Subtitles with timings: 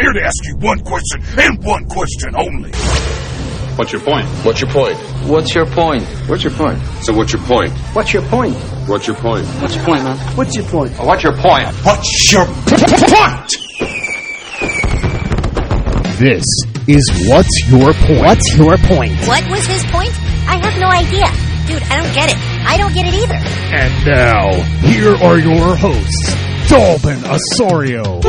[0.00, 2.70] here to ask you one question and one question only.
[3.76, 4.26] What's your point?
[4.44, 4.96] What's your point?
[5.26, 6.02] What's your point?
[6.28, 6.78] What's your point?
[7.02, 7.72] So what's your point?
[7.94, 8.54] What's your point?
[8.88, 9.46] What's your point?
[9.46, 10.16] What's your point, man?
[10.36, 10.92] What's your point?
[10.98, 11.66] What's your point?
[11.84, 13.50] What's your point?
[16.20, 16.44] This
[16.86, 18.20] is What's Your Point?
[18.20, 19.16] What's your point?
[19.26, 20.12] What was his point?
[20.46, 21.28] I have no idea.
[21.66, 22.36] Dude, I don't get it.
[22.68, 23.40] I don't get it either.
[23.72, 24.50] And now,
[24.86, 26.34] here are your hosts,
[26.70, 28.20] Dalbin Osorio.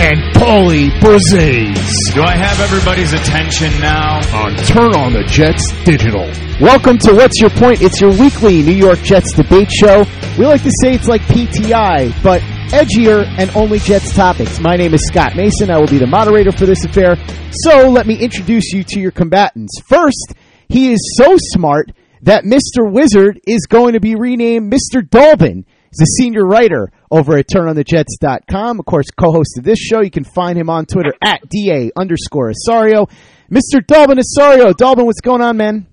[0.00, 4.20] And Paulie Bruzzese Do I have everybody's attention now?
[4.34, 6.24] on Turn on the Jets Digital.
[6.62, 7.82] Welcome to What's Your Point?
[7.82, 10.06] It's your weekly New York Jets debate show.
[10.38, 14.60] We like to say it's like PTI, but edgier and only Jets topics.
[14.60, 15.70] My name is Scott Mason.
[15.70, 17.16] I will be the moderator for this affair.
[17.50, 19.78] So let me introduce you to your combatants.
[19.84, 20.32] First,
[20.70, 21.90] he is so smart
[22.22, 22.90] that Mr.
[22.90, 25.02] Wizard is going to be renamed Mr.
[25.02, 25.64] Dalbin.
[25.90, 28.80] He's a senior writer over at turnonthejets.com.
[28.80, 30.00] Of course, co-host of this show.
[30.00, 33.06] You can find him on Twitter at DA underscore Osorio.
[33.50, 33.84] Mr.
[33.84, 34.72] Dalbin Osorio.
[34.72, 35.86] Dalbin, what's going on, man?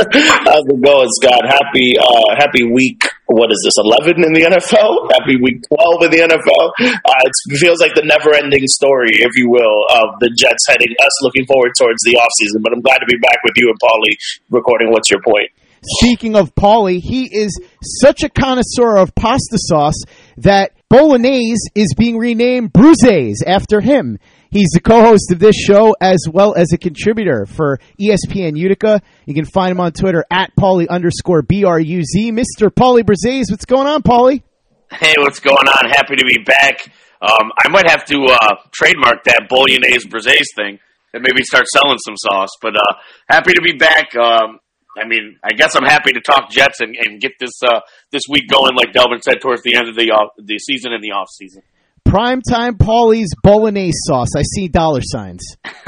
[0.00, 1.44] How's it going, Scott?
[1.44, 3.04] Happy uh, happy week.
[3.26, 3.76] What is this?
[3.76, 5.12] Eleven in the NFL?
[5.12, 6.64] Happy week twelve in the NFL.
[6.80, 11.14] Uh, it feels like the never-ending story, if you will, of the Jets heading us
[11.22, 12.64] looking forward towards the offseason.
[12.64, 14.16] But I'm glad to be back with you and Paulie
[14.50, 14.90] recording.
[14.90, 15.52] What's your point?
[15.84, 17.60] Speaking of Paulie, he is
[18.00, 20.00] such a connoisseur of pasta sauce
[20.36, 24.18] that Bolognese is being renamed Bruzzese after him.
[24.50, 29.00] He's the co-host of this show as well as a contributor for ESPN Utica.
[29.24, 32.30] You can find him on Twitter at Paulie underscore B-R-U-Z.
[32.30, 32.68] Mr.
[32.68, 34.42] Paulie Bruzzese, what's going on, Paulie?
[34.90, 35.90] Hey, what's going on?
[35.90, 36.80] Happy to be back.
[37.22, 40.78] Um, I might have to uh, trademark that bolognese braise thing
[41.14, 42.50] and maybe start selling some sauce.
[42.60, 42.94] But uh,
[43.28, 44.14] happy to be back.
[44.14, 44.58] Um,
[44.96, 48.22] I mean, I guess I'm happy to talk Jets and, and get this uh, this
[48.28, 51.12] week going, like Delvin said, towards the end of the off, the season and the
[51.12, 51.62] off season.
[52.06, 54.36] Primetime Paulie's Bolognese sauce.
[54.36, 55.56] I see dollar signs.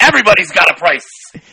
[0.00, 1.06] Everybody's got a price.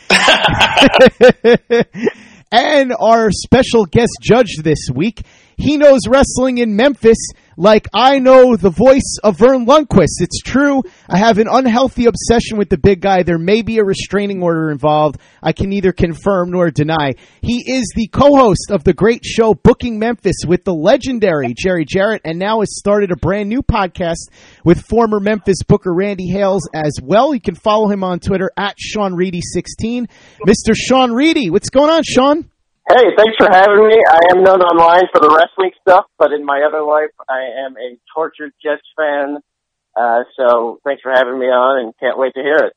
[2.52, 5.20] and our special guest judge this week,
[5.58, 7.18] he knows wrestling in Memphis
[7.56, 10.20] like I know the voice of Verne Lundquist.
[10.20, 10.84] It's true.
[11.08, 13.24] I have an unhealthy obsession with the big guy.
[13.24, 15.18] There may be a restraining order involved.
[15.42, 17.14] I can neither confirm nor deny.
[17.42, 22.22] He is the co-host of the great show Booking Memphis with the legendary Jerry Jarrett
[22.24, 24.30] and now has started a brand new podcast
[24.64, 27.34] with former Memphis booker Randy Hales as well.
[27.34, 30.08] You can follow him on Twitter at Sean Reedy16.
[30.46, 30.74] Mr.
[30.74, 32.48] Sean Reedy, what's going on, Sean?
[32.88, 34.00] Hey, thanks for having me.
[34.00, 37.76] I am known online for the wrestling stuff, but in my other life, I am
[37.76, 39.36] a tortured Jets fan.
[39.94, 42.72] Uh, so thanks for having me on, and can't wait to hear it.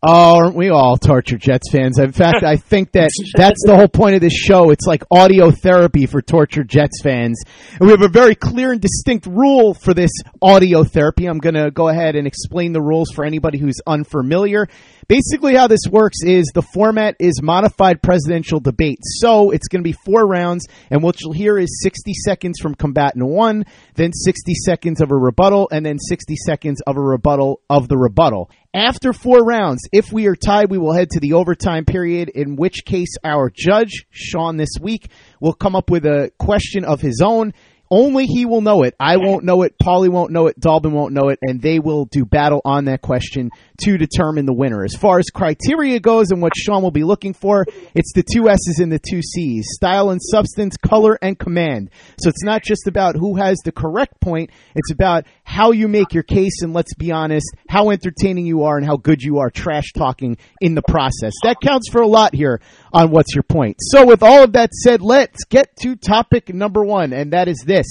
[0.00, 1.98] Oh, aren't we all tortured Jets fans?
[1.98, 4.70] In fact, I think that that's the whole point of this show.
[4.70, 7.42] It's like audio therapy for tortured Jets fans.
[7.72, 11.26] And we have a very clear and distinct rule for this audio therapy.
[11.26, 14.68] I'm going to go ahead and explain the rules for anybody who's unfamiliar.
[15.08, 18.98] Basically, how this works is the format is modified presidential debate.
[19.02, 22.74] So it's going to be four rounds, and what you'll hear is 60 seconds from
[22.74, 23.64] combatant one,
[23.94, 27.96] then 60 seconds of a rebuttal, and then 60 seconds of a rebuttal of the
[27.96, 28.50] rebuttal.
[28.74, 32.56] After four rounds, if we are tied, we will head to the overtime period, in
[32.56, 35.08] which case our judge, Sean, this week,
[35.40, 37.54] will come up with a question of his own.
[37.90, 38.94] Only he will know it.
[39.00, 39.74] I won't know it.
[39.82, 40.58] Paulie won't know it.
[40.60, 41.38] Dalbin won't know it.
[41.42, 43.50] And they will do battle on that question
[43.84, 44.84] to determine the winner.
[44.84, 48.48] As far as criteria goes and what Sean will be looking for, it's the two
[48.48, 49.66] S's and the two C's.
[49.70, 51.90] Style and substance, color and command.
[52.20, 54.50] So it's not just about who has the correct point.
[54.74, 58.76] It's about how you make your case and let's be honest, how entertaining you are
[58.76, 61.32] and how good you are trash talking in the process.
[61.42, 62.60] That counts for a lot here
[62.92, 63.76] on What's Your Point.
[63.80, 67.62] So with all of that said, let's get to topic number one, and that is
[67.66, 67.86] this.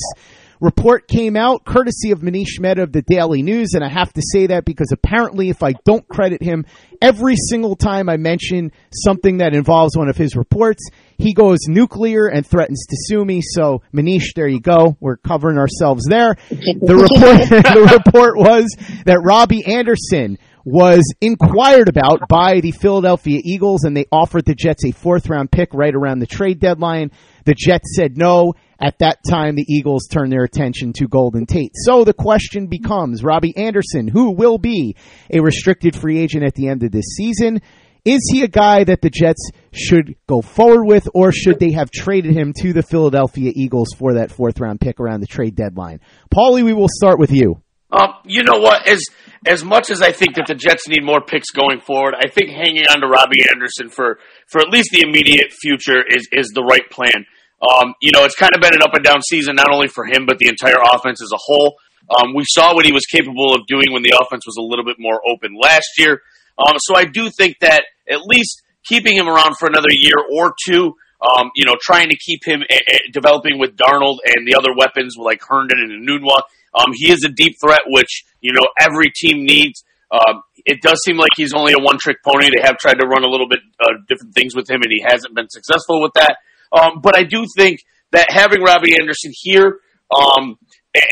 [0.60, 4.24] Report came out courtesy of Manish Mehta of the Daily News, and I have to
[4.24, 6.66] say that because apparently, if I don't credit him
[7.00, 12.26] every single time I mention something that involves one of his reports, he goes nuclear
[12.26, 13.42] and threatens to sue me.
[13.44, 14.98] So, Manish, there you go.
[15.00, 16.36] We're covering ourselves there.
[16.50, 18.66] The report, the report was
[19.06, 24.84] that Robbie Anderson was inquired about by the Philadelphia Eagles, and they offered the Jets
[24.84, 27.12] a fourth round pick right around the trade deadline.
[27.46, 28.54] The Jets said no.
[28.78, 31.72] At that time, the Eagles turned their attention to Golden Tate.
[31.74, 34.98] So the question becomes Robbie Anderson, who will be
[35.34, 37.62] a restricted free agent at the end of this season,
[38.04, 41.92] is he a guy that the Jets should go forward with, or should they have
[41.92, 46.02] traded him to the Philadelphia Eagles for that fourth round pick around the trade deadline?
[46.30, 47.62] Paulie, we will start with you.
[47.92, 48.88] Um, you know what?
[48.88, 49.02] As
[49.46, 52.50] as much as I think that the Jets need more picks going forward, I think
[52.50, 56.64] hanging on to Robbie Anderson for for at least the immediate future is is the
[56.64, 57.26] right plan.
[57.62, 60.06] Um, you know, it's kind of been an up and down season, not only for
[60.06, 61.76] him, but the entire offense as a whole.
[62.10, 64.86] Um, we saw what he was capable of doing when the offense was a little
[64.86, 66.22] bit more open last year.
[66.58, 70.54] Um, so I do think that at least keeping him around for another year or
[70.68, 74.56] two, um, you know, trying to keep him uh, uh, developing with Darnold and the
[74.56, 76.42] other weapons like Herndon and Enunwa.
[76.74, 79.84] Um, he is a deep threat, which you know every team needs.
[80.12, 82.50] Um, it does seem like he's only a one-trick pony.
[82.50, 85.04] They have tried to run a little bit uh, different things with him, and he
[85.06, 86.38] hasn't been successful with that.
[86.72, 87.82] Um, but I do think
[88.12, 89.80] that having Robbie Anderson here
[90.16, 90.58] um,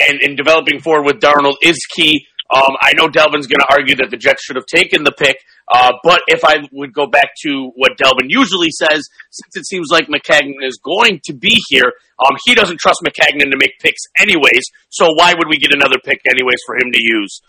[0.09, 2.25] and, and developing forward with Darnold is key.
[2.53, 5.37] Um, I know Delvin's going to argue that the Jets should have taken the pick,
[5.73, 9.01] uh, but if I would go back to what Delvin usually says,
[9.31, 11.91] since it seems like Maccagnan is going to be here,
[12.23, 14.61] um, he doesn't trust Maccagnan to make picks anyways.
[14.89, 17.41] So why would we get another pick anyways for him to use?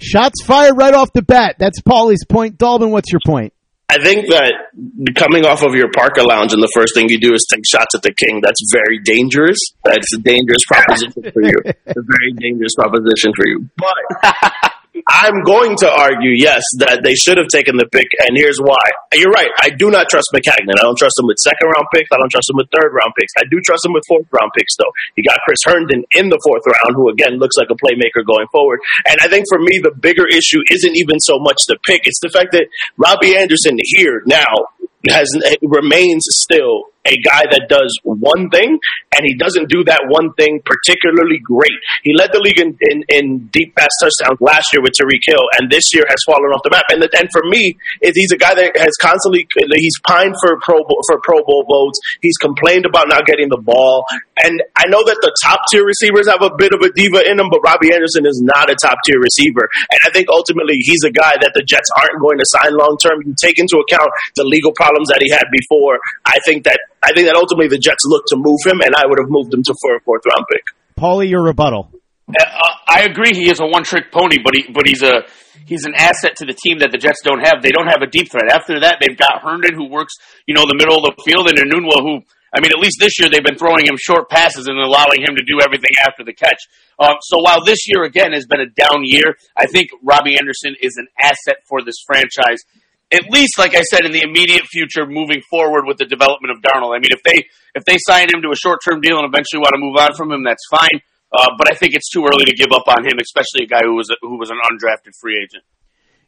[0.00, 1.56] Shots fired right off the bat.
[1.58, 2.58] That's Paulie's point.
[2.58, 3.52] Dalbin, what's your point?
[3.88, 7.32] I think that coming off of your Parker lounge and the first thing you do
[7.34, 8.40] is take shots at the king.
[8.42, 9.58] That's very dangerous.
[9.84, 11.54] That's a dangerous proposition for you.
[11.86, 13.70] It's a very dangerous proposition for you.
[13.76, 14.72] But
[15.06, 18.82] I'm going to argue, yes, that they should have taken the pick, and here's why.
[19.14, 19.50] You're right.
[19.62, 20.74] I do not trust Maccagnan.
[20.74, 22.10] I don't trust him with second round picks.
[22.10, 23.30] I don't trust him with third round picks.
[23.38, 24.90] I do trust him with fourth round picks, though.
[25.14, 28.50] He got Chris Herndon in the fourth round, who again looks like a playmaker going
[28.50, 28.82] forward.
[29.06, 32.18] And I think for me, the bigger issue isn't even so much the pick; it's
[32.18, 32.66] the fact that
[32.98, 34.74] Robbie Anderson here now
[35.06, 35.30] has
[35.62, 38.78] remains still a guy that does one thing,
[39.14, 41.78] and he doesn't do that one thing particularly great.
[42.02, 45.46] He led the league in, in, in deep pass touchdowns last year with Tyreek Hill,
[45.58, 46.84] and this year has fallen off the map.
[46.90, 51.20] And and for me, he's a guy that has constantly he's pined for Pro for
[51.22, 51.98] Pro Bowl votes.
[52.20, 54.04] He's complained about not getting the ball,
[54.42, 57.38] and I know that the top tier receivers have a bit of a diva in
[57.38, 61.04] them, but Robbie Anderson is not a top tier receiver, and I think ultimately he's
[61.04, 63.22] a guy that the Jets aren't going to sign long term.
[63.24, 65.98] You take into account the legal problems that he had before.
[66.24, 69.06] I think that I think that ultimately the Jets looked to move him, and I
[69.06, 70.66] would have moved him to for a fourth round pick.
[70.98, 71.94] Paulie, your rebuttal.
[72.26, 72.42] Uh,
[72.88, 73.30] I agree.
[73.30, 75.22] He is a one trick pony, but he but he's a
[75.66, 77.62] he's an asset to the team that the Jets don't have.
[77.62, 78.50] They don't have a deep threat.
[78.50, 80.14] After that, they've got Herndon who works
[80.46, 82.26] you know the middle of the field, and Enunwa who
[82.56, 85.36] I mean, at least this year they've been throwing him short passes and allowing him
[85.36, 86.58] to do everything after the catch.
[86.98, 90.74] Um, so while this year again has been a down year, I think Robbie Anderson
[90.80, 92.64] is an asset for this franchise
[93.12, 96.62] at least, like I said, in the immediate future, moving forward with the development of
[96.62, 96.96] Darnold.
[96.96, 99.60] I mean, if they if they sign him to a short term deal and eventually
[99.60, 101.00] want to move on from him, that's fine.
[101.32, 103.82] Uh, but I think it's too early to give up on him, especially a guy
[103.84, 105.64] who was a, who was an undrafted free agent.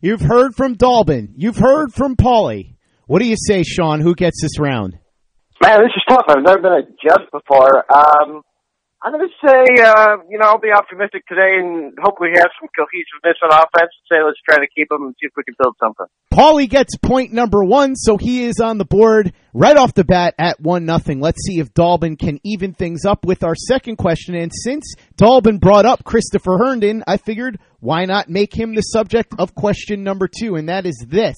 [0.00, 1.32] You've heard from Dalbin.
[1.36, 2.74] You've heard from Paulie.
[3.06, 4.00] What do you say, Sean?
[4.00, 4.98] Who gets this round?
[5.62, 6.26] Man, this is tough.
[6.28, 7.84] I've never been a judge before.
[7.92, 8.42] Um,
[9.00, 12.68] I'm going to say, uh, you know, I'll be optimistic today and hopefully have some
[12.76, 13.92] cohesiveness on offense.
[13.94, 16.06] And say, let's try to keep them and see if we can build something.
[16.34, 20.34] Paulie gets point number one, so he is on the board right off the bat
[20.36, 21.20] at one nothing.
[21.20, 24.34] Let's see if Dalbin can even things up with our second question.
[24.34, 29.32] And since Dalbin brought up Christopher Herndon, I figured why not make him the subject
[29.38, 31.36] of question number two, and that is this.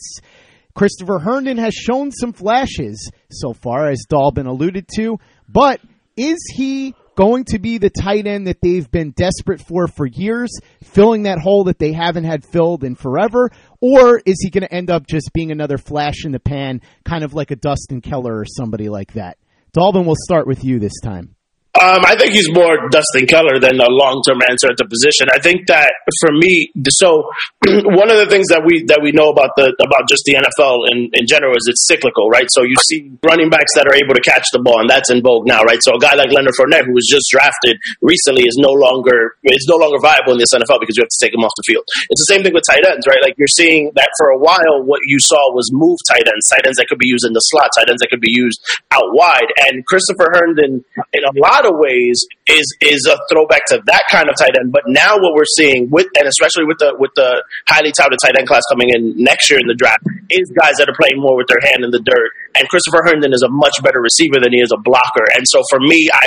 [0.75, 5.81] Christopher Herndon has shown some flashes so far, as Dalbin alluded to, but
[6.17, 10.51] is he going to be the tight end that they've been desperate for for years,
[10.83, 13.51] filling that hole that they haven't had filled in forever?
[13.81, 17.25] Or is he going to end up just being another flash in the pan, kind
[17.25, 19.39] of like a Dustin Keller or somebody like that?
[19.77, 21.37] Dalbin, we'll start with you this time.
[21.81, 25.33] Um, I think he's more Dustin Keller than a long term answer at the position.
[25.33, 25.89] I think that
[26.21, 27.33] for me, so
[27.97, 30.93] one of the things that we that we know about the about just the NFL
[30.93, 32.49] in, in general is it's cyclical, right?
[32.53, 35.25] So you see running backs that are able to catch the ball, and that's in
[35.25, 35.81] vogue now, right?
[35.81, 39.65] So a guy like Leonard Fournette, who was just drafted recently, is no longer is
[39.71, 41.85] no longer viable in this NFL because you have to take him off the field.
[42.11, 43.25] It's the same thing with tight ends, right?
[43.25, 46.69] Like you're seeing that for a while, what you saw was move tight ends, tight
[46.69, 48.61] ends that could be used in the slot, tight ends that could be used
[48.93, 50.85] out wide, and Christopher Herndon
[51.17, 54.59] in a lot lot of ways is is a throwback to that kind of tight
[54.59, 54.73] end.
[54.73, 58.37] But now what we're seeing with and especially with the with the highly touted tight
[58.37, 61.37] end class coming in next year in the draft is guys that are playing more
[61.37, 62.31] with their hand in the dirt.
[62.59, 65.25] And Christopher Herndon is a much better receiver than he is a blocker.
[65.39, 66.27] And so for me, I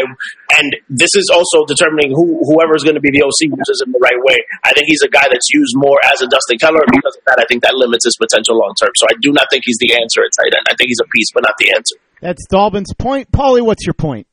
[0.59, 3.91] and this is also determining who whoever is going to be the OC uses him
[3.91, 4.39] the right way.
[4.63, 6.83] I think he's a guy that's used more as a Dustin Keller.
[6.87, 8.95] Because of that, I think that limits his potential long term.
[8.95, 10.65] So I do not think he's the answer at tight end.
[10.69, 11.95] I think he's a piece, but not the answer.
[12.21, 13.31] That's Dalbin's point.
[13.31, 14.27] Paulie, what's your point?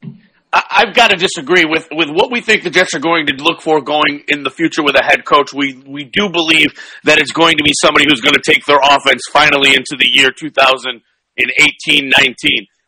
[0.53, 3.35] I, have got to disagree with, with what we think the Jets are going to
[3.35, 5.53] look for going in the future with a head coach.
[5.53, 8.81] We we do believe that it's going to be somebody who's going to take their
[8.83, 10.99] offense finally into the year 2018-19.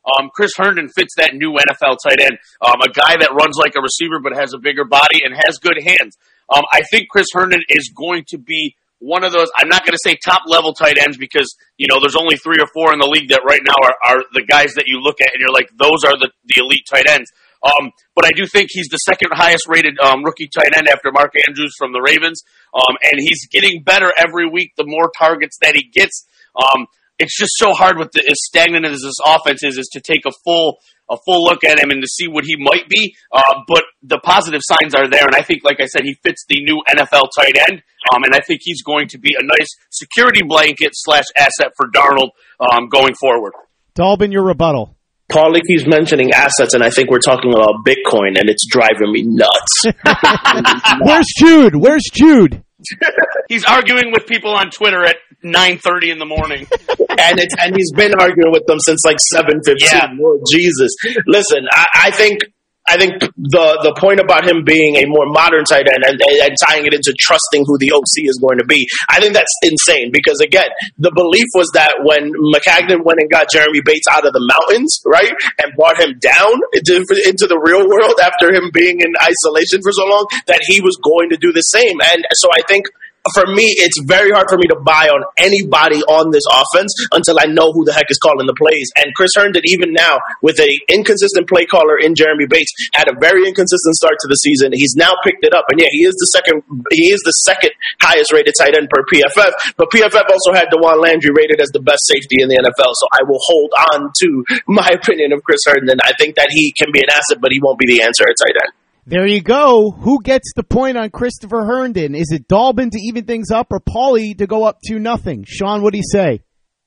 [0.02, 3.75] Um, Chris Herndon fits that new NFL tight end, um, a guy that runs like
[3.76, 6.19] a receiver but has a bigger body and has good hands.
[6.50, 9.49] Um, I think Chris Herndon is going to be one of those.
[9.57, 12.59] I'm not going to say top level tight ends because you know there's only three
[12.59, 15.21] or four in the league that right now are, are the guys that you look
[15.21, 17.31] at and you're like those are the the elite tight ends.
[17.62, 21.12] Um, but I do think he's the second highest rated um, rookie tight end after
[21.12, 22.42] Mark Andrews from the Ravens,
[22.75, 24.73] um, and he's getting better every week.
[24.76, 26.26] The more targets that he gets,
[26.57, 26.87] um,
[27.19, 30.26] it's just so hard with the, as stagnant as this offense is, is to take
[30.26, 30.78] a full
[31.11, 33.14] a full look at him and to see what he might be.
[33.31, 36.45] Uh, but the positive signs are there, and I think, like I said, he fits
[36.49, 37.83] the new NFL tight end,
[38.14, 41.90] um, and I think he's going to be a nice security blanket slash asset for
[41.90, 43.52] Darnold um, going forward.
[43.95, 44.97] Dalbin, your rebuttal.
[45.33, 49.25] Paulie keeps mentioning assets, and I think we're talking about Bitcoin, and it's driving me
[49.27, 49.85] nuts.
[51.05, 51.77] Where's Jude?
[51.77, 52.62] Where's Jude?
[53.49, 57.75] he's arguing with people on Twitter at nine thirty in the morning, and it's and
[57.77, 59.89] he's been arguing with them since like seven fifteen.
[59.93, 60.09] Yeah.
[60.19, 60.91] Lord Jesus,
[61.27, 62.41] listen, I, I think
[62.87, 66.55] I think the the point about him being a more modern tight end and, and,
[66.67, 70.11] tying it into trusting who the OC is going to be, I think that's insane
[70.11, 70.67] because again,
[70.99, 74.99] the belief was that when Maccagnan went and got Jeremy Bates out of the mountains,
[75.07, 79.79] right, and brought him down into, into the real world after him being in isolation
[79.81, 81.97] for so long, that he was going to do the same.
[82.12, 82.87] And so I think
[83.31, 87.38] for me, it's very hard for me to buy on anybody on this offense until
[87.38, 88.91] I know who the heck is calling the plays.
[88.99, 93.14] And Chris Herndon, even now, with a inconsistent play caller in Jeremy Bates, had a
[93.14, 94.75] very inconsistent start to the season.
[94.75, 96.67] He's now picked it up, and yeah, he is the second.
[96.91, 97.71] He is the second
[98.02, 99.79] highest rated tight end per PFF.
[99.79, 102.91] But PFF also had Dawan Landry rated as the best safety in the NFL.
[102.91, 106.02] So I will hold on to my opinion of Chris Herndon.
[106.02, 108.35] I think that he can be an asset, but he won't be the answer at
[108.35, 108.82] tight end.
[109.04, 109.90] There you go.
[109.90, 112.14] Who gets the point on Christopher Herndon?
[112.14, 115.44] Is it Dalbin to even things up or Paulie to go up to nothing?
[115.44, 116.42] Sean, what do you say?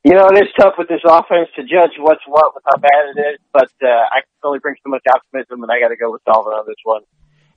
[0.05, 3.17] You know, it is tough with this offense to judge what's what with how bad
[3.17, 5.97] it is, but uh, I can only bring so much optimism, and I got to
[5.97, 7.01] go with Dalbin on this one.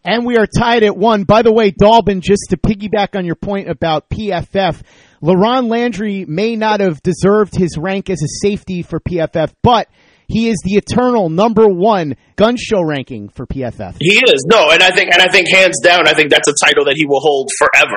[0.05, 1.25] And we are tied at one.
[1.25, 4.83] By the way, Dalbin, just to piggyback on your point about PFF,
[5.23, 9.89] LaRon Landry may not have deserved his rank as a safety for PFF, but
[10.29, 13.97] he is the eternal number one gun show ranking for PFF.
[13.99, 16.55] He is no, and I think and I think hands down, I think that's a
[16.65, 17.97] title that he will hold forever.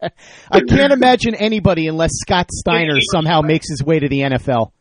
[0.50, 4.72] I can't imagine anybody unless Scott Steiner somehow makes his way to the NFL.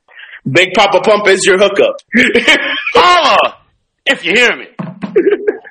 [0.49, 1.95] Big Papa Pump is your hookup.
[2.93, 3.59] Holla
[4.05, 4.65] if you hear me.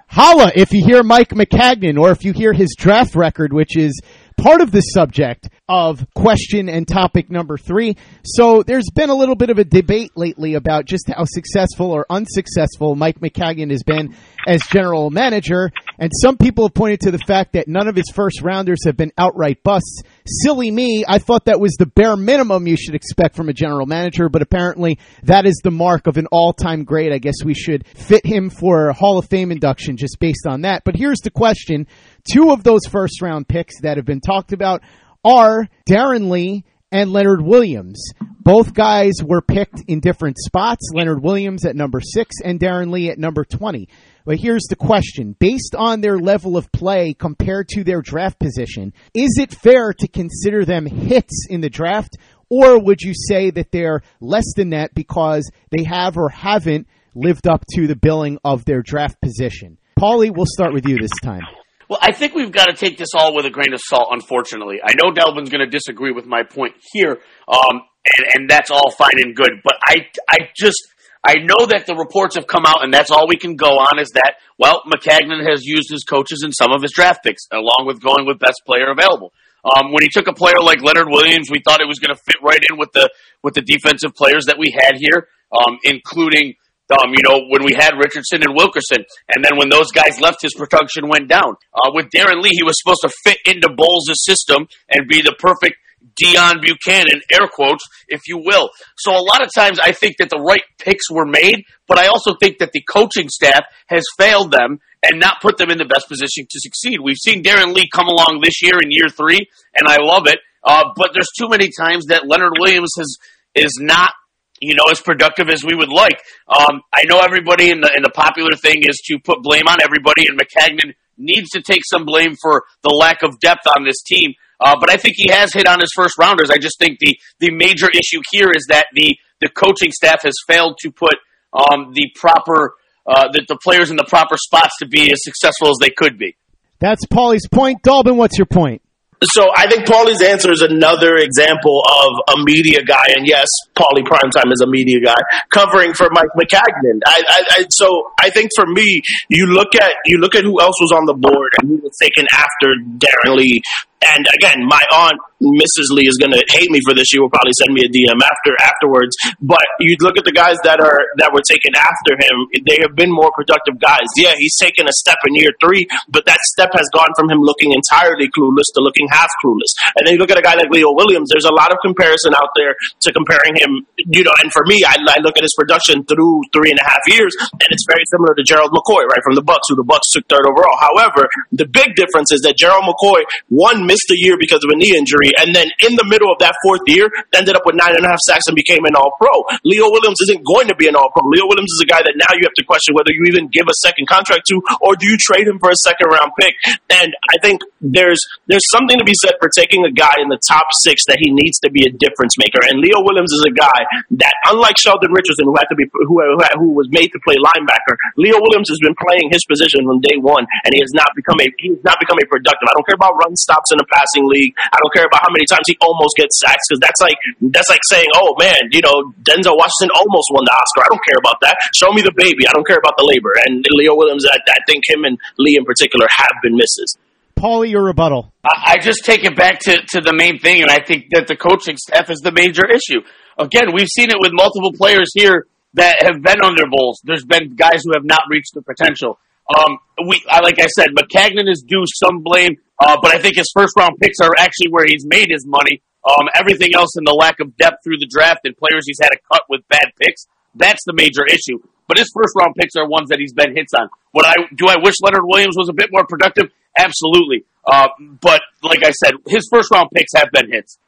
[0.09, 4.01] Holla if you hear Mike Maccagnan or if you hear his draft record, which is
[4.37, 7.97] part of the subject of question and topic number three.
[8.25, 12.07] So there's been a little bit of a debate lately about just how successful or
[12.09, 14.15] unsuccessful Mike Maccagnan has been
[14.47, 15.73] as general manager.
[15.99, 18.97] And some people have pointed to the fact that none of his first rounders have
[18.97, 20.03] been outright busts.
[20.27, 23.87] Silly me, I thought that was the bare minimum you should expect from a general
[23.87, 27.13] manager, but apparently that is the mark of an all time great.
[27.13, 30.63] I guess we should fit him for a Hall of Fame induction just based on
[30.63, 30.85] that.
[30.85, 31.87] But here's the question.
[32.31, 34.83] Two of those first round picks that have been talked about
[35.25, 38.13] are Darron Lee and Leonard Williams.
[38.41, 40.91] Both guys were picked in different spots.
[40.95, 43.89] Leonard Williams at number six and Darron Lee at number 20.
[44.25, 45.35] But here's the question.
[45.39, 50.09] Based on their level of play compared to their draft position, is it fair to
[50.09, 52.17] consider them hits in the draft?
[52.49, 57.49] Or would you say that they're less than that because they have or haven't lived
[57.49, 59.79] up to the billing of their draft position?
[59.99, 61.43] Paulie, we'll start with you this time.
[61.89, 64.79] Well, I think we've got to take this all with a grain of salt, unfortunately.
[64.83, 67.81] I know Delvin's going to disagree with my point here, um,
[68.17, 70.83] and, and that's all fine and good, but I, I just,
[71.25, 74.01] I know that the reports have come out, and that's all we can go on
[74.01, 77.85] is that, well, Maccagnan has used his coaches in some of his draft picks, along
[77.87, 79.33] with going with best player available.
[79.65, 82.23] Um, when he took a player like Leonard Williams, we thought it was going to
[82.23, 83.11] fit right in with the
[83.43, 86.55] with the defensive players that we had here, um, including
[86.91, 90.43] um, you know, when we had Richardson and Wilkerson, and then when those guys left,
[90.43, 91.57] his production went down.
[91.75, 95.35] Uh, with Darron Lee, he was supposed to fit into Bowles' system and be the
[95.39, 95.77] perfect
[96.15, 98.71] Deone Bucannon, air quotes, if you will.
[98.97, 102.07] So a lot of times I think that the right picks were made, but I
[102.07, 105.85] also think that the coaching staff has failed them and not put them in the
[105.85, 107.01] best position to succeed.
[107.03, 110.39] We've seen Darron Lee come along this year in year three, and I love it.
[110.63, 113.17] Uh, but there's too many times that Leonard Williams has
[113.55, 114.13] is not
[114.61, 116.21] you know, as productive as we would like.
[116.49, 120.27] Um, I know everybody in the the popular thing is to put blame on everybody,
[120.29, 124.35] and Maccagnan needs to take some blame for the lack of depth on this team.
[124.61, 126.51] Uh, but I think he has hit on his first rounders.
[126.51, 130.35] I just think the the major issue here is that the the coaching staff has
[130.47, 131.17] failed to put
[131.53, 132.75] um, the proper
[133.07, 136.19] uh, the, the players in the proper spots to be as successful as they could
[136.19, 136.37] be.
[136.79, 137.83] That's Paulie's point.
[137.83, 138.83] Dalbin, what's your point?
[139.23, 144.05] So I think Paulie's answer is another example of a media guy, and yes, Paulie
[144.05, 145.17] Primetime is a media guy
[145.51, 147.01] covering for Mike Maccagnan.
[147.07, 150.61] I, I, I, so I think for me, you look at you look at who
[150.61, 153.63] else was on the board and who was taken after Darron Lee.
[154.05, 155.93] And again, my aunt Mrs.
[155.93, 157.09] Lee is going to hate me for this.
[157.13, 159.13] She will probably send me a DM after afterwards.
[159.41, 162.97] But you look at the guys that are that were taken after him; they have
[162.97, 164.09] been more productive guys.
[164.17, 167.41] Yeah, he's taken a step in year three, but that step has gone from him
[167.45, 169.73] looking entirely clueless to looking half clueless.
[169.97, 171.29] And then you look at a guy like Leo Williams.
[171.29, 172.73] There's a lot of comparison out there
[173.05, 173.85] to comparing him.
[174.09, 176.87] You know, and for me, I, I look at his production through three and a
[176.89, 179.85] half years, and it's very similar to Gerald McCoy, right from the Bucs, who the
[179.85, 180.77] Bucs took third overall.
[180.81, 184.77] However, the big difference is that Gerald McCoy one missed a year because of a
[184.77, 187.95] knee injury, and then in the middle of that fourth year, ended up with nine
[187.95, 189.33] and a half sacks and became an All Pro.
[189.63, 191.23] Leo Williams isn't going to be an All Pro.
[191.31, 193.71] Leo Williams is a guy that now you have to question whether you even give
[193.71, 196.55] a second contract to, or do you trade him for a second round pick?
[196.91, 200.41] And I think there's there's something to be said for taking a guy in the
[200.49, 202.59] top six that he needs to be a difference maker.
[202.67, 203.81] And Leo Williams is a guy
[204.19, 206.19] that, unlike Sheldon Richardson, who had to be who
[206.59, 210.17] who, was made to play linebacker, Leo Williams has been playing his position from day
[210.19, 212.67] one, and he has not become a he has not become a productive.
[212.69, 214.57] I don't care about run stops in the passing league.
[214.73, 217.21] I don't care about how many times he almost gets sacks because that's like
[217.53, 220.89] that's like saying, oh man, you know, Denzel Washington almost won the Oscar.
[220.89, 221.61] I don't care about that.
[221.77, 222.49] Show me the baby.
[222.49, 223.37] I don't care about the labor.
[223.45, 226.97] And Leo Williams, I, I think him and Lee in particular have been misses.
[227.37, 228.33] Paulie, your rebuttal.
[228.45, 231.29] I, I just take it back to, to the main thing, and I think that
[231.29, 233.05] the coaching staff is the major issue.
[233.37, 237.01] Again, we've seen it with multiple players here that have been under Bowles.
[237.05, 239.19] There's been guys who have not reached their potential.
[239.47, 239.79] Um,
[240.09, 243.51] we, I, like I said, Maccagnan is due some blame, uh, but I think his
[243.55, 245.83] first round picks are actually where he's made his money.
[246.07, 249.11] Um, everything else in the lack of depth through the draft and players he's had
[249.11, 251.59] to cut with bad picks, that's the major issue.
[251.89, 253.89] But his first round picks are ones that he's been hits on.
[254.13, 256.51] What I do I wish Leonard Williams was a bit more productive?
[256.77, 257.45] Absolutely.
[257.65, 257.89] Uh,
[258.21, 260.79] but like I said, his first round picks have been hits.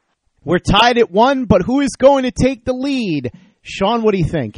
[0.43, 3.31] We're tied at one, but who is going to take the lead?
[3.61, 4.57] Sean, what do you think?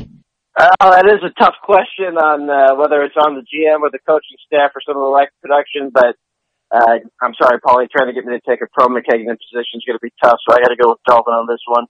[0.58, 4.00] Uh, that is a tough question on uh, whether it's on the GM or the
[4.06, 6.16] coaching staff or some of the lack of production, but
[6.72, 9.84] uh, I'm sorry, Paulie, trying to get me to take a pro Maccagnan position is
[9.86, 11.86] going to be tough, so I got to go with Dalbin on this one.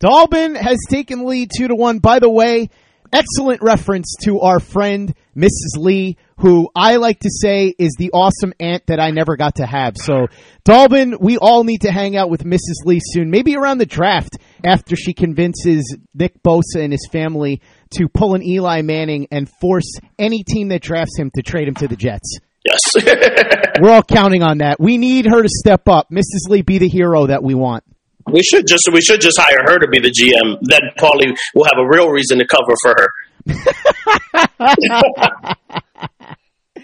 [0.00, 2.00] Dalbin has taken lead two to one.
[2.00, 2.68] By the way,
[3.12, 5.78] excellent reference to our friend Mrs.
[5.78, 9.66] Lee, who I like to say is the awesome aunt that I never got to
[9.66, 9.96] have.
[9.96, 10.26] So,
[10.64, 12.84] Dalbin, we all need to hang out with Mrs.
[12.84, 17.62] Lee soon, maybe around the draft after she convinces Nick Bosa and his family
[17.92, 21.74] to pull an Eli Manning and force any team that drafts him to trade him
[21.76, 22.40] to the Jets.
[22.96, 23.74] Yes.
[23.80, 24.78] We're all counting on that.
[24.80, 26.10] We need her to step up.
[26.10, 26.48] Mrs.
[26.48, 27.84] Lee, be the hero that we want.
[28.30, 30.58] We should just we should just hire her to be the GM.
[30.62, 33.08] Then Paulie will have a real reason to cover for her.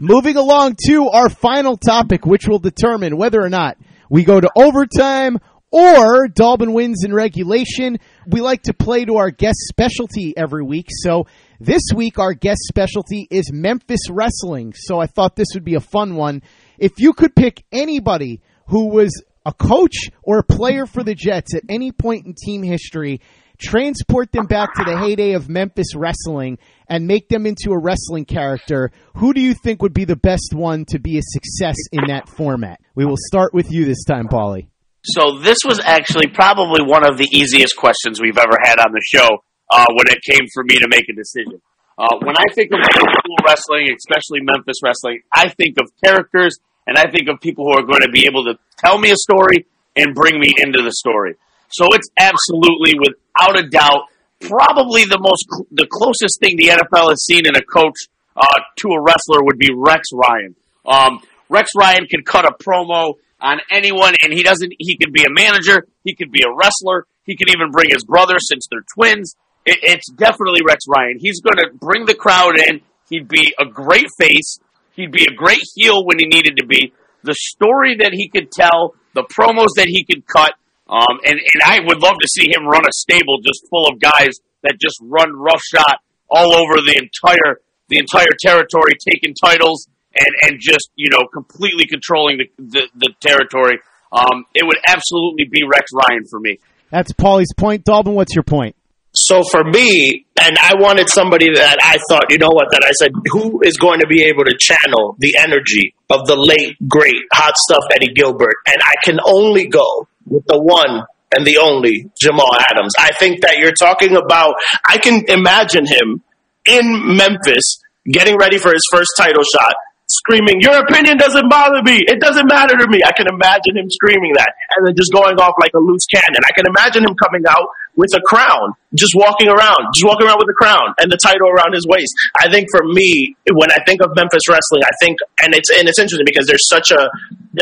[0.00, 3.76] Moving along to our final topic, which will determine whether or not
[4.10, 5.38] we go to overtime
[5.70, 7.98] or Dalbin wins in regulation.
[8.26, 10.88] We like to play to our guest specialty every week.
[10.90, 11.26] So
[11.64, 14.74] this week, our guest specialty is Memphis Wrestling.
[14.76, 16.42] So I thought this would be a fun one.
[16.76, 21.54] If you could pick anybody who was a coach or a player for the Jets
[21.54, 23.20] at any point in team history,
[23.58, 28.24] transport them back to the heyday of Memphis wrestling and make them into a wrestling
[28.24, 32.08] character, who do you think would be the best one to be a success in
[32.08, 32.80] that format?
[32.96, 34.66] We will start with you this time, Paulie.
[35.04, 39.02] So this was actually probably one of the easiest questions we've ever had on the
[39.04, 39.28] show
[39.72, 41.60] uh, when it came for me to make a decision.
[41.98, 46.96] Uh, when I think of school wrestling, especially Memphis wrestling, I think of characters and
[46.96, 49.66] I think of people who are going to be able to tell me a story
[49.96, 51.36] and bring me into the story.
[51.68, 54.08] So it's absolutely, without a doubt,
[54.40, 57.96] probably the most the closest thing the NFL has seen in a coach
[58.36, 60.54] uh, to a wrestler would be Rex Ryan.
[60.84, 64.72] Um, Rex Ryan can cut a promo on anyone, and he doesn't.
[64.78, 65.86] He could be a manager.
[66.04, 67.06] He could be a wrestler.
[67.24, 69.36] He could even bring his brother since they're twins.
[69.64, 71.18] It, it's definitely Rex Ryan.
[71.18, 72.80] He's going to bring the crowd in.
[73.08, 74.58] He'd be a great face.
[74.94, 76.92] He'd be a great heel when he needed to be.
[77.22, 80.54] The story that he could tell, the promos that he could cut,
[80.88, 84.00] um, and, and I would love to see him run a stable just full of
[84.00, 85.96] guys that just run roughshod
[86.28, 91.86] all over the entire the entire territory, taking titles and, and just you know completely
[91.86, 93.78] controlling the the, the territory.
[94.12, 96.58] Um, it would absolutely be Rex Ryan for me.
[96.90, 97.84] That's Paulie's point.
[97.86, 98.76] Dalbin, what's your point?
[99.22, 102.90] So for me, and I wanted somebody that I thought, you know what, that I
[102.98, 107.22] said, who is going to be able to channel the energy of the late, great,
[107.32, 108.56] hot stuff Eddie Gilbert?
[108.66, 112.92] And I can only go with the one and the only Jamal Adams.
[112.98, 116.22] I think that you're talking about, I can imagine him
[116.66, 117.78] in Memphis
[118.10, 119.74] getting ready for his first title shot,
[120.10, 122.02] screaming, "Your opinion doesn't bother me.
[122.06, 125.38] It doesn't matter to me." I can imagine him screaming that, and then just going
[125.38, 126.42] off like a loose cannon.
[126.44, 130.40] I can imagine him coming out with a crown, just walking around, just walking around
[130.40, 132.12] with a crown and the title around his waist.
[132.40, 135.88] I think for me, when I think of Memphis wrestling, I think, and it's and
[135.88, 137.10] it's interesting because there's such a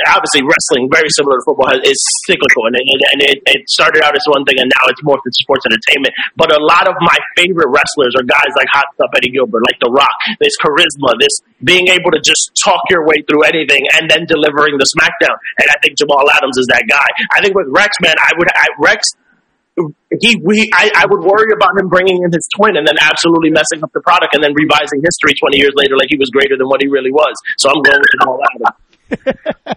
[0.07, 4.15] obviously wrestling very similar to football is cyclical, and, it, and it, it started out
[4.15, 6.15] as one thing, and now it's more than sports entertainment.
[6.39, 9.83] But a lot of my favorite wrestlers are guys like Hot Stuff Eddie Gilbert, like
[9.83, 10.15] The Rock.
[10.39, 11.35] This charisma, this
[11.67, 15.35] being able to just talk your way through anything, and then delivering the SmackDown.
[15.59, 17.09] And I think Jamal Adams is that guy.
[17.35, 19.11] I think with Rex, man, I would I, Rex
[20.21, 23.51] he we I, I would worry about him bringing in his twin and then absolutely
[23.51, 26.57] messing up the product and then revising history 20 years later like he was greater
[26.59, 27.33] than what he really was.
[27.59, 29.77] So I'm going with Jamal Adams.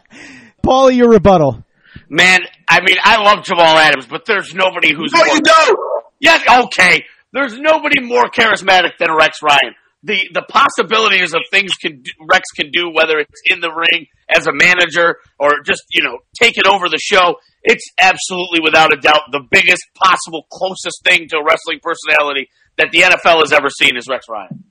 [0.66, 1.64] Paulie, your rebuttal.
[2.10, 5.28] Man, I mean, I love Jamal Adams, but there's nobody who's No, more.
[5.36, 5.80] you don't.
[6.20, 7.06] Yes, okay.
[7.32, 9.74] There's nobody more charismatic than Rex Ryan.
[10.04, 14.08] The the possibilities of things can do, Rex can do, whether it's in the ring
[14.30, 17.36] as a manager or just you know taking over the show.
[17.64, 22.90] It's absolutely without a doubt the biggest possible closest thing to a wrestling personality that
[22.92, 24.66] the NFL has ever seen is Rex Ryan.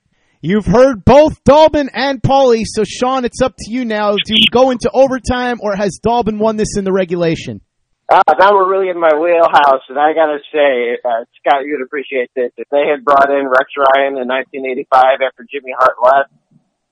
[0.44, 4.16] You've heard both Dalbin and Paulie, so Sean, it's up to you now.
[4.16, 7.60] Do we go into overtime, or has Dalbin won this in the regulation?
[8.10, 12.28] Uh, now we're really in my wheelhouse, and I gotta say, uh, Scott, you'd appreciate
[12.34, 12.50] this.
[12.58, 16.34] If they had brought in Rex Ryan in 1985 after Jimmy Hart left,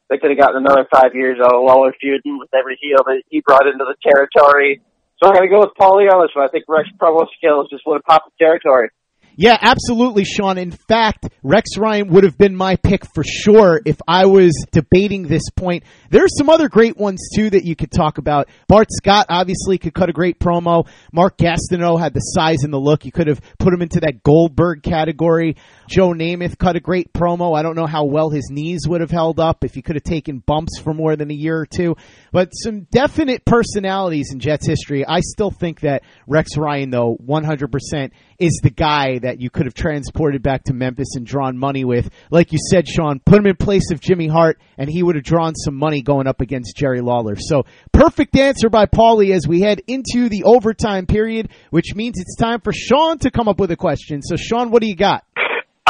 [0.09, 3.43] they could have gotten another five years of Lawler feuding with every heel that he
[3.45, 4.81] brought into the territory.
[5.23, 5.77] So I'm gonna go with
[6.09, 6.47] on this one.
[6.47, 8.89] I think Rex promo skills just would have popped the territory.
[9.37, 10.59] Yeah, absolutely, Sean.
[10.59, 15.27] In fact, Rex Ryan would have been my pick for sure if I was debating
[15.27, 15.85] this point.
[16.11, 18.49] There's some other great ones too that you could talk about.
[18.69, 20.87] Bart Scott obviously could cut a great promo.
[21.13, 23.05] Mark Gastineau had the size and the look.
[23.05, 25.57] You could have put him into that Goldberg category.
[25.89, 27.57] Joe Namath cut a great promo.
[27.57, 30.05] I don't know how well his knees would have held up if he could have
[30.05, 31.97] taken bumps for more than a year or two.
[32.33, 35.07] But some definite personalities in Jets history.
[35.07, 39.75] I still think that Rex Ryan, though, 100% is the guy that you could have
[39.75, 42.11] transported back to Memphis and drawn money with.
[42.31, 45.25] Like you said, Sean, put him in place of Jimmy Hart, and he would have
[45.25, 47.37] drawn some money going up against Jerry Lawler.
[47.37, 52.37] So, perfect answer by Paulie as we head into the overtime period, which means it's
[52.37, 54.23] time for Sean to come up with a question.
[54.23, 55.25] So, Sean, what do you got?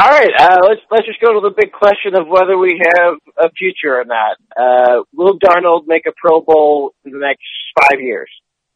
[0.01, 3.15] All right, uh, let's let's just go to the big question of whether we have
[3.37, 4.37] a future or not.
[4.57, 7.43] Uh, will Darnold make a Pro Bowl in the next
[7.79, 8.29] five years?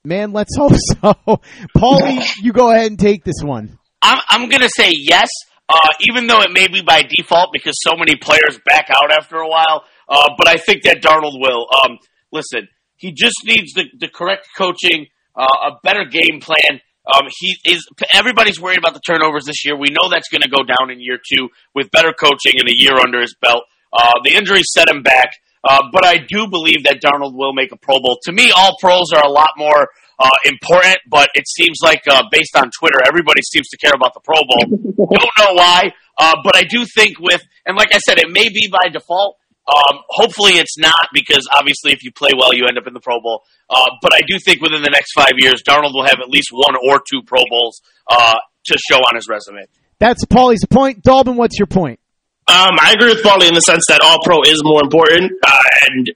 [0.03, 1.13] Man, let's hope so.
[1.75, 3.79] Paulie, you go ahead and take this one.
[4.05, 5.29] I'm I'm gonna say yes,
[5.67, 9.37] uh, even though it may be by default because so many players back out after
[9.37, 9.83] a while.
[10.07, 11.65] Uh, but I think that Darnold will.
[11.83, 11.97] Um,
[12.31, 16.81] listen, he just needs the, the correct coaching, uh, a better game plan.
[17.11, 17.87] Um, he is.
[18.13, 19.75] Everybody's worried about the turnovers this year.
[19.75, 22.75] We know that's going to go down in year two with better coaching and a
[22.75, 23.63] year under his belt.
[23.91, 25.31] Uh, the injury set him back,
[25.63, 28.19] uh, but I do believe that Darnold will make a Pro Bowl.
[28.23, 32.23] To me, all pros are a lot more uh, important, but it seems like uh,
[32.31, 34.77] based on Twitter, everybody seems to care about the Pro Bowl.
[34.97, 38.49] Don't know why, uh, but I do think with, and like I said, it may
[38.49, 39.37] be by default.
[39.67, 42.99] Um, hopefully it's not because obviously if you play well, you end up in the
[42.99, 43.41] Pro Bowl.
[43.67, 46.49] Uh, but I do think within the next five years, Darnold will have at least
[46.51, 49.65] one or two Pro Bowls uh, to show on his resume.
[49.99, 51.01] That's Paulie's point.
[51.01, 51.99] Dalbin, what's your point?
[52.45, 55.65] Um, I agree with Paulie in the sense that all pro is more important, uh,
[55.89, 56.13] and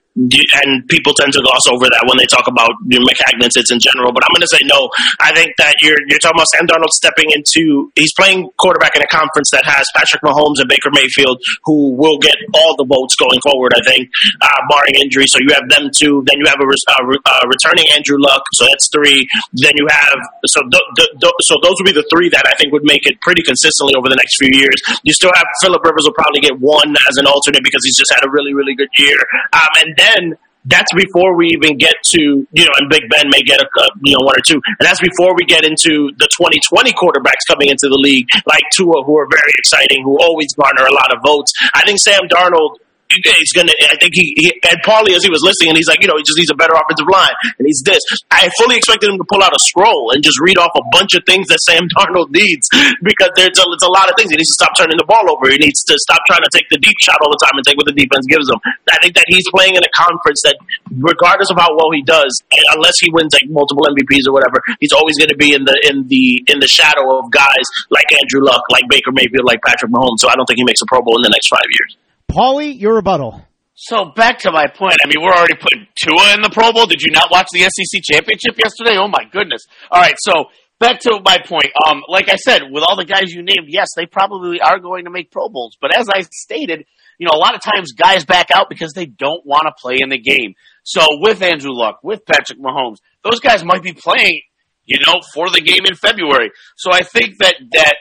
[0.62, 4.14] and people tend to gloss over that when they talk about you know, in general.
[4.14, 4.86] But I'm going to say no.
[5.18, 9.02] I think that you're you're talking about Sam Darnold stepping into he's playing quarterback in
[9.02, 13.18] a conference that has Patrick Mahomes and Baker Mayfield, who will get all the votes
[13.18, 13.74] going forward.
[13.74, 14.06] I think,
[14.38, 15.26] uh, barring injury.
[15.26, 16.22] So you have them two.
[16.30, 16.78] Then you have a, re-
[17.10, 18.46] re- returning Andrew Luck.
[18.54, 19.18] So that's three.
[19.58, 22.54] Then you have so th- th- th- so those would be the three that I
[22.54, 24.78] think would make it pretty consistently over the next few years.
[25.02, 28.12] You still have Philip Rivers will probably get one as an alternate because he's just
[28.12, 29.18] had a really really good year.
[29.52, 30.22] Um, and then
[30.66, 33.66] that's before we even get to you know, and Big Ben may get a
[34.02, 37.68] you know one or two, and that's before we get into the 2020 quarterbacks coming
[37.68, 41.22] into the league like Tua, who are very exciting, who always garner a lot of
[41.24, 41.52] votes.
[41.74, 42.76] I think Sam Darnold.
[43.10, 43.74] He's gonna.
[43.90, 46.14] I think he, he and Paulie as he was listening, and he's like, you know,
[46.14, 48.00] he just needs a better offensive line, and he's this.
[48.30, 51.18] I fully expected him to pull out a scroll and just read off a bunch
[51.18, 52.70] of things that Sam Darnold needs
[53.02, 54.30] because there's a, it's a lot of things.
[54.30, 55.50] He needs to stop turning the ball over.
[55.50, 57.76] He needs to stop trying to take the deep shot all the time and take
[57.76, 58.62] what the defense gives him.
[58.90, 60.56] I think that he's playing in a conference that,
[60.94, 62.30] regardless of how well he does,
[62.78, 65.74] unless he wins like multiple MVPs or whatever, he's always going to be in the
[65.88, 69.90] in the in the shadow of guys like Andrew Luck, like Baker Mayfield, like Patrick
[69.90, 70.22] Mahomes.
[70.22, 71.96] So I don't think he makes a Pro Bowl in the next five years.
[72.30, 73.44] Paulie, your rebuttal.
[73.74, 74.96] So back to my point.
[75.04, 76.86] I mean, we're already putting Tua in the Pro Bowl.
[76.86, 78.96] Did you not watch the SEC championship yesterday?
[78.98, 79.62] Oh my goodness!
[79.90, 80.44] All right, so
[80.78, 81.72] back to my point.
[81.88, 85.06] Um, like I said, with all the guys you named, yes, they probably are going
[85.06, 85.76] to make Pro Bowls.
[85.80, 86.84] But as I stated,
[87.18, 89.96] you know, a lot of times guys back out because they don't want to play
[90.00, 90.54] in the game.
[90.84, 94.42] So with Andrew Luck, with Patrick Mahomes, those guys might be playing,
[94.84, 96.50] you know, for the game in February.
[96.76, 97.96] So I think that that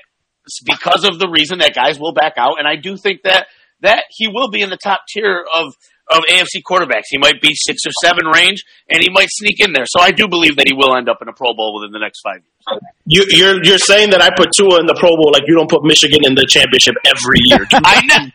[0.66, 3.48] because of the reason that guys will back out, and I do think that
[3.82, 5.74] that he will be in the top tier of
[6.12, 7.06] of AFC quarterbacks.
[7.10, 9.86] He might be six or seven range, and he might sneak in there.
[9.86, 12.00] So I do believe that he will end up in a Pro Bowl within the
[12.00, 12.82] next five years.
[13.06, 15.70] You, you're you're saying that I put Tua in the Pro Bowl like you don't
[15.70, 17.66] put Michigan in the championship every year.
[17.74, 18.32] I ne-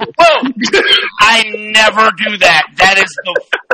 [1.20, 1.42] I
[1.74, 2.62] never do that.
[2.78, 3.73] That is the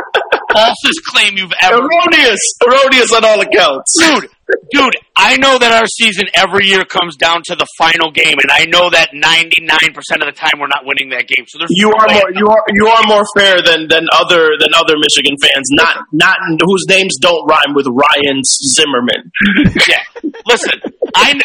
[0.55, 1.77] falsest claim you've ever.
[1.79, 3.91] erroneous, erroneous on all accounts.
[3.99, 4.29] Dude,
[4.73, 8.51] dude, I know that our season every year comes down to the final game, and
[8.51, 11.47] I know that ninety nine percent of the time we're not winning that game.
[11.49, 14.59] So there's You no are more you are you are more fair than than other
[14.59, 15.67] than other Michigan fans.
[15.73, 18.43] Not not whose names don't rhyme with Ryan
[18.75, 19.31] Zimmerman.
[19.89, 20.03] Yeah,
[20.47, 20.79] listen,
[21.15, 21.39] I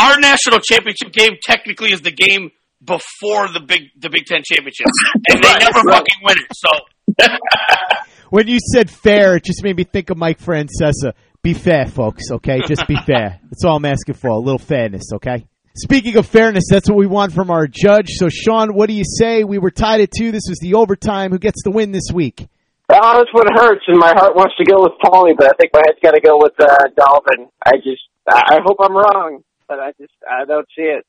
[0.00, 2.50] our national championship game technically is the game
[2.82, 4.86] before the big the Big Ten championship,
[5.28, 5.96] and they Right, never right.
[5.98, 6.46] fucking win it.
[6.54, 6.70] So
[8.34, 11.12] When you said fair, it just made me think of Mike Francesa.
[11.44, 12.62] Be fair, folks, okay?
[12.66, 13.38] Just be fair.
[13.44, 14.26] That's all I'm asking for.
[14.26, 15.46] A little fairness, okay?
[15.76, 18.08] Speaking of fairness, that's what we want from our judge.
[18.08, 19.44] So, Sean, what do you say?
[19.44, 20.32] We were tied at two.
[20.32, 21.30] This was the overtime.
[21.30, 22.48] Who gets the win this week?
[22.92, 25.70] Oh, that's what hurts, and my heart wants to go with Paulie, but I think
[25.72, 27.46] my head's got to go with uh, Dalbin.
[27.64, 31.06] I just, I I hope I'm wrong, but I just, I don't see it.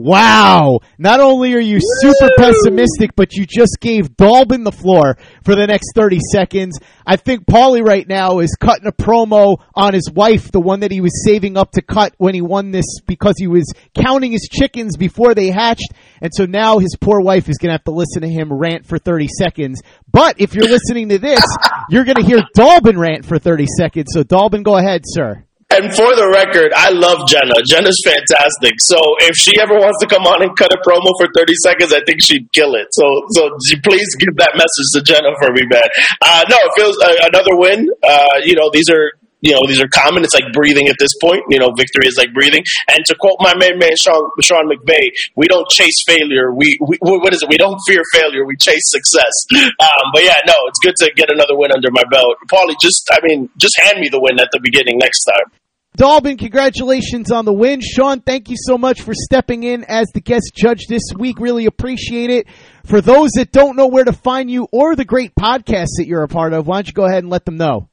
[0.00, 0.78] Wow!
[0.96, 5.66] Not only are you super pessimistic, but you just gave Dalbin the floor for the
[5.66, 6.78] next 30 seconds.
[7.04, 10.92] I think Paulie right now is cutting a promo on his wife, the one that
[10.92, 14.48] he was saving up to cut when he won this because he was counting his
[14.48, 15.92] chickens before they hatched.
[16.22, 18.86] And so now his poor wife is going to have to listen to him rant
[18.86, 19.82] for 30 seconds.
[20.12, 21.42] But if you're listening to this,
[21.90, 24.10] you're going to hear Dalbin rant for 30 seconds.
[24.12, 25.44] So Dalbin, go ahead, sir.
[25.68, 27.60] And for the record, I love Jenna.
[27.68, 28.80] Jenna's fantastic.
[28.80, 28.96] So
[29.28, 32.00] if she ever wants to come on and cut a promo for 30 seconds, I
[32.08, 32.88] think she'd kill it.
[32.96, 33.04] So
[33.36, 33.52] so
[33.84, 35.84] please give that message to Jenna for me, man.
[36.24, 37.84] Uh, no, it feels uh, another win.
[38.00, 40.24] Uh, you know, these are you know, these are common.
[40.24, 41.42] It's like breathing at this point.
[41.48, 42.62] You know, victory is like breathing.
[42.90, 46.52] And to quote my main man Sean Sean McVay, we don't chase failure.
[46.52, 47.48] We, we what is it?
[47.48, 48.44] We don't fear failure.
[48.44, 49.32] We chase success.
[49.78, 52.36] Um, but yeah, no, it's good to get another win under my belt.
[52.50, 55.52] Paulie, just I mean, just hand me the win at the beginning next time.
[55.96, 57.80] Dalbin, congratulations on the win.
[57.80, 61.40] Sean, thank you so much for stepping in as the guest judge this week.
[61.40, 62.46] Really appreciate it.
[62.84, 66.22] For those that don't know where to find you or the great podcasts that you're
[66.22, 67.88] a part of, why don't you go ahead and let them know?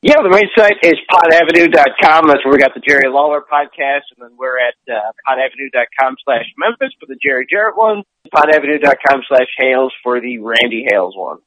[0.00, 2.28] Yeah, the main site is podavenue.com.
[2.28, 4.94] That's where we got the Jerry Lawler podcast, and then we're at uh,
[5.26, 11.14] podavenue.com slash Memphis for the Jerry Jarrett one, podavenue.com slash Hales for the Randy Hales
[11.16, 11.38] one.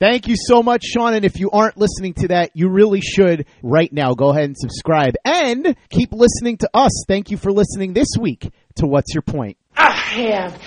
[0.00, 1.14] Thank you so much, Sean.
[1.14, 4.14] And if you aren't listening to that, you really should right now.
[4.14, 7.04] Go ahead and subscribe and keep listening to us.
[7.06, 9.58] Thank you for listening this week to What's Your Point?
[9.76, 10.60] I have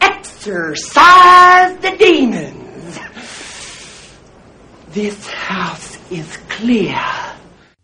[0.00, 2.98] exorcised the demons.
[4.92, 6.98] This house is clear.